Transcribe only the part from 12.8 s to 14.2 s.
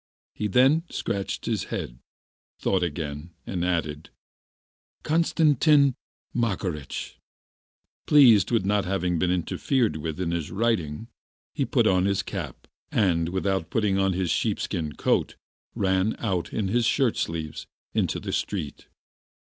and, without putting on